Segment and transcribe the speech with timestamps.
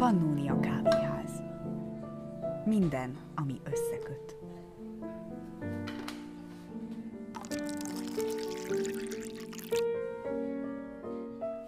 [0.00, 1.30] Pannonia kávéház.
[2.64, 4.36] Minden, ami összeköt.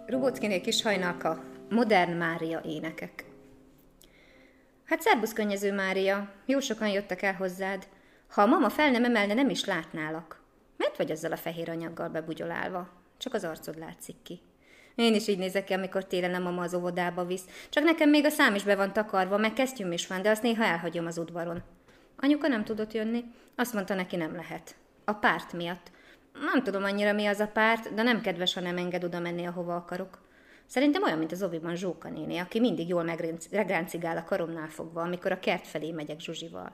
[0.05, 0.61] Rubockiné
[1.23, 3.25] a modern Mária énekek.
[4.83, 7.87] Hát szerbusz könnyező Mária, jó sokan jöttek el hozzád.
[8.29, 10.41] Ha a mama fel nem emelne, nem is látnálak.
[10.77, 12.89] Mert vagy azzal a fehér anyaggal bebugyolálva?
[13.17, 14.41] Csak az arcod látszik ki.
[14.95, 17.45] Én is így nézek ki, amikor télen a mama az óvodába visz.
[17.69, 20.41] Csak nekem még a szám is be van takarva, meg kesztyűm is van, de azt
[20.41, 21.63] néha elhagyom az udvaron.
[22.17, 23.23] Anyuka nem tudott jönni,
[23.55, 24.75] azt mondta neki nem lehet.
[25.05, 25.91] A párt miatt.
[26.53, 29.45] Nem tudom annyira mi az a párt, de nem kedves, ha nem enged oda menni,
[29.45, 30.21] ahova akarok.
[30.65, 33.03] Szerintem olyan, mint az oviban Zsóka néni, aki mindig jól
[33.51, 36.71] megráncigál a karomnál fogva, amikor a kert felé megyek Zsuzsival.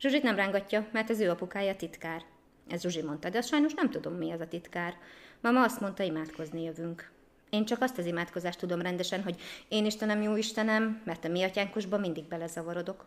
[0.00, 2.22] Zsuzsit nem rángatja, mert az ő apukája titkár.
[2.68, 4.94] Ez Zsuzsi mondta, de sajnos nem tudom, mi az a titkár.
[5.40, 7.10] Mama azt mondta, imádkozni jövünk.
[7.50, 11.42] Én csak azt az imádkozást tudom rendesen, hogy én Istenem, jó Istenem, mert a mi
[11.42, 13.06] atyánkosban mindig belezavarodok.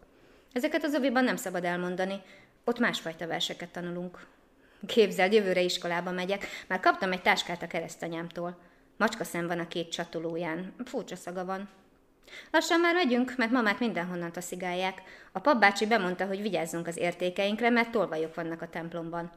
[0.53, 2.21] Ezeket az oviban nem szabad elmondani,
[2.63, 4.27] ott másfajta verseket tanulunk.
[4.85, 8.57] Képzeld, jövőre iskolába megyek, már kaptam egy táskát a keresztanyámtól.
[8.97, 11.69] Macska szem van a két csatolóján, furcsa szaga van.
[12.51, 15.01] Lassan már megyünk, mert mamát mindenhonnan taszigálják.
[15.31, 19.31] A papbácsi bemondta, hogy vigyázzunk az értékeinkre, mert tolvajok vannak a templomban.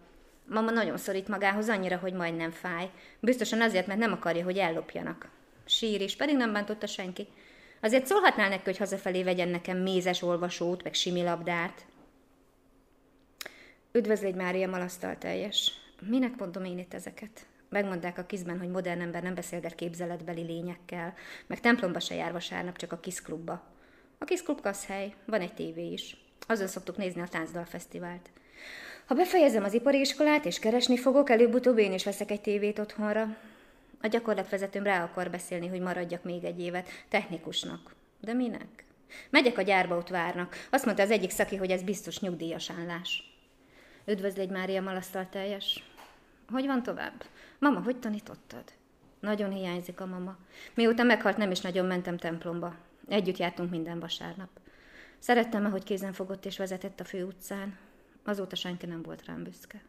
[0.49, 2.91] Mama nagyon szorít magához annyira, hogy majdnem fáj.
[3.21, 5.29] Biztosan azért, mert nem akarja, hogy ellopjanak.
[5.65, 7.27] Sír is, pedig nem bántotta senki.
[7.81, 11.87] Azért szólhatnál neki, hogy hazafelé vegyen nekem mézes olvasót, meg similabdát.
[13.93, 15.73] Üdvözlégy Mária malasztal teljes.
[16.01, 17.47] Minek mondom én itt ezeket?
[17.69, 21.15] Megmondták a kizben, hogy modern ember nem beszélget képzeletbeli lényekkel,
[21.47, 23.63] meg templomba se jár vasárnap, csak a kiszklubba.
[24.19, 26.17] A kiszklub hely, van egy tévé is.
[26.47, 28.31] Azon szoktuk nézni a táncdalfesztivált.
[29.07, 33.37] Ha befejezem az ipari iskolát és keresni fogok, előbb-utóbb én is veszek egy tévét otthonra.
[34.03, 37.95] A gyakorlatvezetőm rá akar beszélni, hogy maradjak még egy évet, technikusnak.
[38.21, 38.85] De minek?
[39.31, 40.57] Megyek a gyárba, ott várnak.
[40.71, 43.37] Azt mondta az egyik szaki, hogy ez biztos nyugdíjas állás.
[44.07, 45.85] Üdvözlégy Mária malasztal teljes.
[46.51, 47.25] Hogy van tovább?
[47.59, 48.65] Mama, hogy tanítottad?
[49.21, 50.37] Nagyon hiányzik a mama.
[50.75, 52.75] Mióta meghalt, nem is nagyon mentem templomba.
[53.09, 54.49] Együtt jártunk minden vasárnap.
[55.19, 57.79] Szerettem, ahogy kézen fogott és vezetett a fő utcán.
[58.27, 59.83] Azóta senki nem volt rám büszke.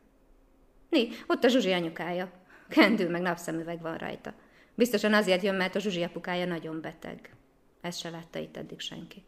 [0.89, 2.31] Ni, ott a Zsuzsi anyukája.
[2.69, 4.33] Kendő meg napszemüveg van rajta.
[4.75, 7.35] Biztosan azért jön, mert a Zsuzsi apukája nagyon beteg.
[7.81, 9.23] Ezt se látta itt eddig senki.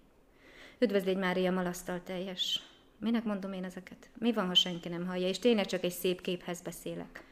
[0.79, 2.61] Üdvözlégy Mária malasztal teljes.
[2.99, 4.09] Minek mondom én ezeket?
[4.17, 7.23] Mi van, ha senki nem hallja, és tényleg csak egy szép képhez beszélek?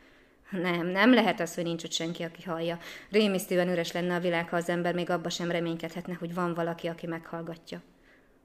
[0.52, 2.78] Nem, nem lehet az, hogy nincs ott senki, aki hallja.
[3.10, 6.88] Rémisztően üres lenne a világ, ha az ember még abba sem reménykedhetne, hogy van valaki,
[6.88, 7.82] aki meghallgatja.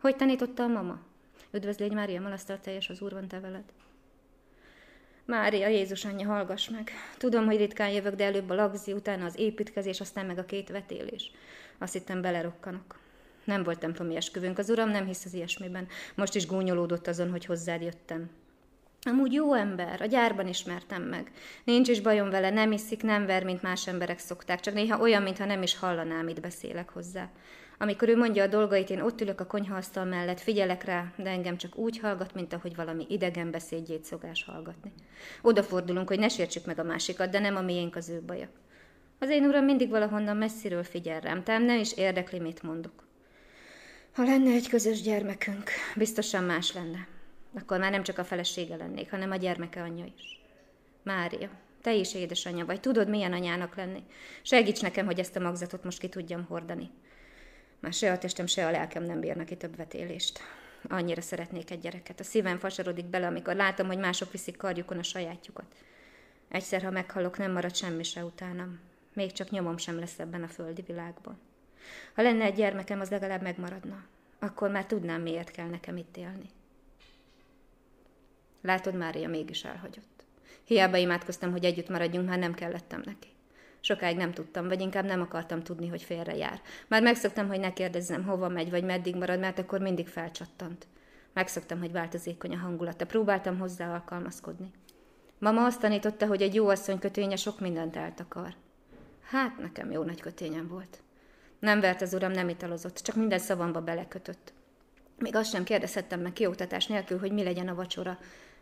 [0.00, 1.00] Hogy tanította a mama?
[1.50, 3.64] Üdvözlégy Mária, malasztal teljes az Úr te veled.
[5.24, 6.90] Mária, Jézus anyja, hallgass meg.
[7.18, 10.68] Tudom, hogy ritkán jövök, de előbb a lagzi, utána az építkezés, aztán meg a két
[10.68, 11.30] vetélés.
[11.78, 12.98] Azt hittem belerokkanok.
[13.44, 15.86] Nem volt templomi esküvőnk, az uram nem hisz az ilyesmiben.
[16.14, 18.30] Most is gúnyolódott azon, hogy hozzád jöttem.
[19.04, 21.30] Amúgy jó ember, a gyárban ismertem meg.
[21.64, 25.22] Nincs is bajom vele, nem iszik, nem ver, mint más emberek szokták, csak néha olyan,
[25.22, 27.30] mintha nem is hallanám, mit beszélek hozzá.
[27.82, 31.56] Amikor ő mondja a dolgait, én ott ülök a konyhaasztal mellett, figyelek rá, de engem
[31.56, 34.92] csak úgy hallgat, mint ahogy valami idegen beszédjét szokás hallgatni.
[35.40, 38.48] Odafordulunk, hogy ne sértsük meg a másikat, de nem a miénk az ő baja.
[39.18, 43.06] Az én uram mindig valahonnan messziről figyel rám, tám nem is érdekli, mit mondok.
[44.12, 47.06] Ha lenne egy közös gyermekünk, biztosan más lenne.
[47.54, 50.40] Akkor már nem csak a felesége lennék, hanem a gyermeke anyja is.
[51.02, 51.50] Mária,
[51.80, 54.02] te is édesanyja vagy, tudod, milyen anyának lenni.
[54.42, 56.90] Segíts nekem, hogy ezt a magzatot most ki tudjam hordani.
[57.82, 60.40] Már se a testem, se a lelkem nem bírnak ki több vetélést.
[60.88, 62.20] Annyira szeretnék egy gyereket.
[62.20, 65.74] A szívem fasarodik bele, amikor látom, hogy mások viszik karjukon a sajátjukat.
[66.48, 68.80] Egyszer, ha meghalok, nem marad semmi se utánam.
[69.12, 71.40] Még csak nyomom sem lesz ebben a földi világban.
[72.14, 74.04] Ha lenne egy gyermekem, az legalább megmaradna.
[74.38, 76.50] Akkor már tudnám, miért kell nekem itt élni.
[78.60, 80.24] Látod, Mária mégis elhagyott.
[80.64, 83.28] Hiába imádkoztam, hogy együtt maradjunk, már nem kellettem neki.
[83.84, 86.60] Sokáig nem tudtam, vagy inkább nem akartam tudni, hogy félre jár.
[86.88, 90.86] Már megszoktam, hogy ne kérdezzem, hova megy, vagy meddig marad, mert akkor mindig felcsattant.
[91.32, 93.06] Megszoktam, hogy változékony a hangulata.
[93.06, 94.70] Próbáltam hozzá alkalmazkodni.
[95.38, 98.54] Mama azt tanította, hogy egy jó asszony köténye sok mindent eltakar.
[99.22, 101.02] Hát, nekem jó nagy kötényem volt.
[101.58, 104.52] Nem vert az uram, nem italozott, csak minden szavamba belekötött.
[105.18, 108.18] Még azt sem kérdezhettem meg kioktatás nélkül, hogy mi legyen a vacsora.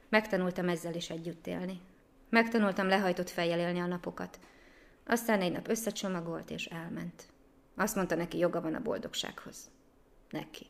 [0.09, 1.81] Megtanultam ezzel is együtt élni.
[2.29, 4.39] Megtanultam lehajtott fejjel élni a napokat.
[5.11, 7.29] Aztán egy nap összecsomagolt és elment.
[7.77, 9.71] Azt mondta neki, joga van a boldogsághoz.
[10.31, 10.67] Neki.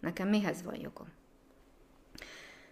[0.00, 1.08] Nekem mihez van jogom?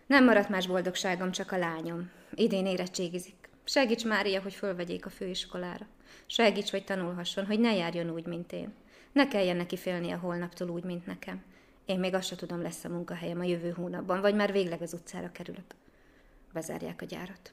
[0.07, 2.11] Nem maradt más boldogságom, csak a lányom.
[2.35, 3.49] Idén érettségizik.
[3.65, 5.87] Segíts Mária, hogy fölvegyék a főiskolára.
[6.27, 8.73] Segíts, hogy tanulhasson, hogy ne járjon úgy, mint én.
[9.13, 11.43] Ne kelljen neki a holnaptól úgy, mint nekem.
[11.85, 14.93] Én még azt se tudom, lesz a munkahelyem a jövő hónapban, vagy már végleg az
[14.93, 15.75] utcára kerülök.
[16.53, 17.53] Bezárják a gyárat.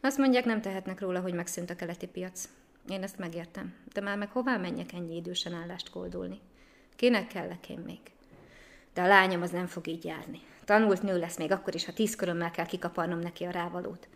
[0.00, 2.48] Azt mondják, nem tehetnek róla, hogy megszűnt a keleti piac.
[2.88, 6.40] Én ezt megértem, de már meg hová menjek ennyi idősen állást koldulni?
[6.96, 8.00] Kinek kellek én még?
[8.94, 10.40] De a lányom az nem fog így járni.
[10.64, 14.08] Tanult nő lesz még akkor is, ha tíz körömmel kell kikaparnom neki a rávalót.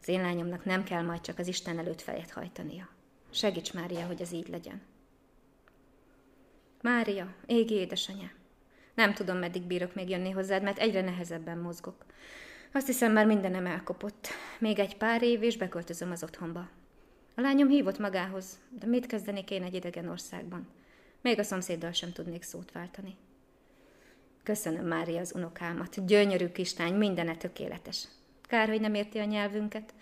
[0.00, 2.88] Az én lányomnak nem kell majd csak az Isten előtt fejet hajtania.
[3.30, 4.82] Segíts, Mária, hogy ez így legyen.
[6.82, 8.32] Mária, égi édesanyám.
[8.94, 12.04] Nem tudom, meddig bírok még jönni hozzád, mert egyre nehezebben mozgok.
[12.72, 14.28] Azt hiszem, már mindenem elkopott.
[14.58, 16.68] Még egy pár év, és beköltözöm az otthonba.
[17.38, 20.68] A lányom hívott magához, de mit kezdenék én egy idegen országban?
[21.20, 23.16] Még a szomszéddal sem tudnék szót váltani.
[24.42, 26.06] Köszönöm, Mária, az unokámat.
[26.06, 28.08] Gyönyörű kislány, mindene tökéletes.
[28.42, 29.94] Kár, hogy nem érti a nyelvünket.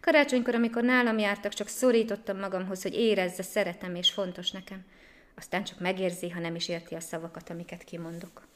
[0.00, 4.84] Karácsonykor, amikor nálam jártak, csak szorítottam magamhoz, hogy érezze, szeretem és fontos nekem.
[5.34, 8.46] Aztán csak megérzi, ha nem is érti a szavakat, amiket kimondok.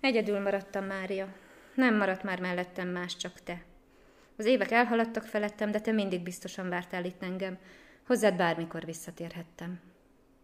[0.00, 1.34] Egyedül maradtam, Mária.
[1.74, 3.62] Nem maradt már mellettem más, csak te.
[4.36, 7.58] Az évek elhaladtak felettem, de te mindig biztosan vártál itt engem.
[8.06, 9.80] Hozzád bármikor visszatérhettem.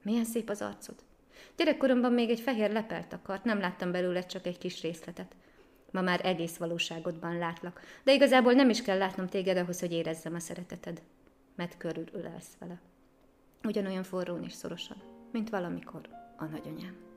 [0.03, 0.95] Milyen szép az arcod.
[1.57, 5.37] Gyerekkoromban még egy fehér lepelt akart, nem láttam belőle csak egy kis részletet.
[5.91, 10.35] Ma már egész valóságodban látlak, de igazából nem is kell látnom téged ahhoz, hogy érezzem
[10.35, 11.03] a szereteted,
[11.57, 12.81] mert körülölelsz vele.
[13.65, 15.03] Ugyanolyan forrón és szorosan,
[15.33, 17.10] mint valamikor a nagyanyám.